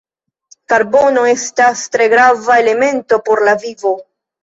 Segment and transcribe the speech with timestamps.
[0.73, 3.99] Karbono estas tre grava elemento por la vivo.